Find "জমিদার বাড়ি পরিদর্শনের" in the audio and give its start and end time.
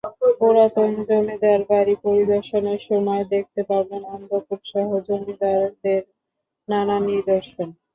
1.07-2.79